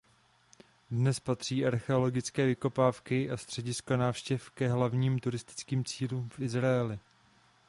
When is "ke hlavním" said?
4.49-5.19